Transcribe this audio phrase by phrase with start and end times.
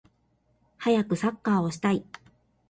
[0.77, 2.03] はやくサッカーをしたい